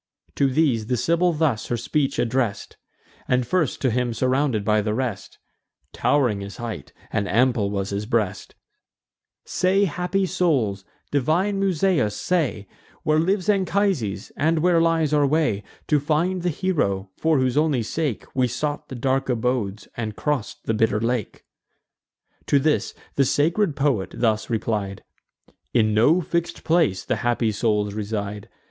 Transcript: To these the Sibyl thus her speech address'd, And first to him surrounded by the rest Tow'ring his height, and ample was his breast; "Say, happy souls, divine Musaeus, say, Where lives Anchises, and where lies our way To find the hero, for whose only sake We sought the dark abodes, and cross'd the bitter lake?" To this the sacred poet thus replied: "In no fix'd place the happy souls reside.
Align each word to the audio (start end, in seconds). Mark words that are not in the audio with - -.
To 0.33 0.49
these 0.49 0.87
the 0.87 0.97
Sibyl 0.97 1.31
thus 1.31 1.67
her 1.67 1.77
speech 1.77 2.17
address'd, 2.17 2.75
And 3.27 3.45
first 3.45 3.79
to 3.83 3.91
him 3.91 4.15
surrounded 4.15 4.65
by 4.65 4.81
the 4.81 4.95
rest 4.95 5.37
Tow'ring 5.93 6.41
his 6.41 6.57
height, 6.57 6.91
and 7.13 7.27
ample 7.29 7.69
was 7.69 7.91
his 7.91 8.07
breast; 8.07 8.55
"Say, 9.45 9.85
happy 9.85 10.25
souls, 10.25 10.83
divine 11.11 11.59
Musaeus, 11.59 12.15
say, 12.15 12.67
Where 13.03 13.19
lives 13.19 13.47
Anchises, 13.47 14.31
and 14.35 14.63
where 14.63 14.81
lies 14.81 15.13
our 15.13 15.27
way 15.27 15.61
To 15.89 15.99
find 15.99 16.41
the 16.41 16.49
hero, 16.49 17.11
for 17.15 17.37
whose 17.37 17.55
only 17.55 17.83
sake 17.83 18.25
We 18.35 18.47
sought 18.47 18.89
the 18.89 18.95
dark 18.95 19.29
abodes, 19.29 19.87
and 19.95 20.15
cross'd 20.15 20.61
the 20.65 20.73
bitter 20.73 20.99
lake?" 20.99 21.45
To 22.47 22.57
this 22.57 22.95
the 23.17 23.23
sacred 23.23 23.75
poet 23.75 24.15
thus 24.17 24.49
replied: 24.49 25.03
"In 25.75 25.93
no 25.93 26.21
fix'd 26.21 26.63
place 26.63 27.05
the 27.05 27.17
happy 27.17 27.51
souls 27.51 27.93
reside. 27.93 28.49